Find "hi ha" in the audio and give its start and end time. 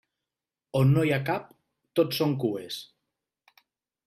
1.07-1.21